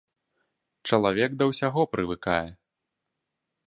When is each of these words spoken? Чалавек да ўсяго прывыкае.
Чалавек 0.91 1.37
да 1.43 1.51
ўсяго 1.51 1.81
прывыкае. 1.95 2.43